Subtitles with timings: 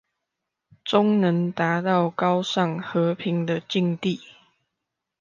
[0.83, 4.19] 終能達到高尚和平的境地